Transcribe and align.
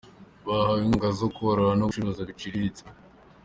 Bahawe 0.45 0.79
inkunga 0.81 1.09
zo 1.19 1.27
korora 1.35 1.73
no 1.75 1.85
gucuruza 1.89 2.27
biciriritse. 2.29 2.83